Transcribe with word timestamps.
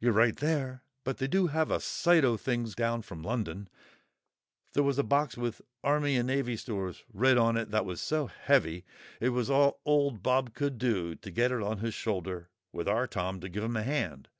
"You're 0.00 0.14
right 0.14 0.34
there; 0.34 0.84
but 1.04 1.18
they 1.18 1.26
do 1.26 1.48
have 1.48 1.70
a 1.70 1.78
sight 1.78 2.24
o' 2.24 2.38
things 2.38 2.74
down 2.74 3.02
from 3.02 3.22
London. 3.22 3.68
There 4.72 4.82
was 4.82 4.98
a 4.98 5.02
box 5.02 5.36
with 5.36 5.60
'Army 5.82 6.16
and 6.16 6.28
Navy 6.28 6.56
Stores' 6.56 7.04
writ 7.12 7.36
on 7.36 7.58
it 7.58 7.70
that 7.70 7.84
was 7.84 8.00
so 8.00 8.26
heavy, 8.26 8.86
it 9.20 9.28
was 9.36 9.50
all 9.50 9.82
old 9.84 10.22
Bob 10.22 10.54
could 10.54 10.78
do 10.78 11.14
to 11.16 11.30
get 11.30 11.52
it 11.52 11.60
on 11.60 11.80
his 11.80 11.92
shoulder, 11.92 12.48
with 12.72 12.88
our 12.88 13.06
Tom 13.06 13.38
to 13.40 13.50
give 13.50 13.62
him 13.64 13.76
a 13.76 13.82
hand. 13.82 14.30